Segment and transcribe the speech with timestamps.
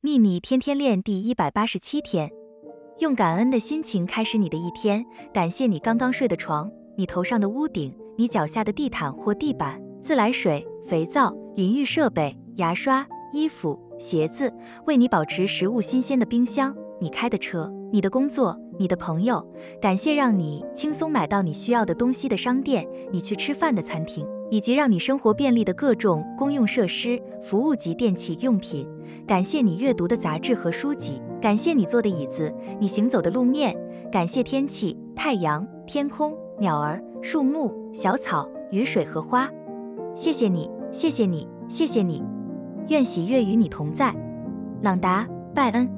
[0.00, 2.30] 秘密天天练第一百八十七天，
[3.00, 5.04] 用感恩的心情开始你的一天。
[5.34, 14.54] 感谢你刚刚睡的床，你头上的屋顶，你脚下的地毯或地板，自来水、肥皂、淋浴设备、牙刷、衣服、鞋子，
[14.86, 19.44] 为你保持食物新鲜的冰箱，你开的车，你的工作，你的朋友。
[19.82, 24.24] 感谢让你轻松买到你需要的东西的商店，你去吃饭的餐厅。
[24.50, 28.86] 以及让你生活便利的各种公用设施、服务及电器用品。
[29.26, 33.76] 感谢你阅读的杂志和书籍，感谢你坐的椅子，你行走的路面。
[34.10, 39.50] 感谢天气、太阳、天空、鸟儿、树木、小草、雨水和花。
[40.14, 42.22] 谢谢你，谢谢你，谢谢你。
[42.88, 44.14] 愿喜悦与你同在。
[44.82, 45.97] 朗达·拜恩。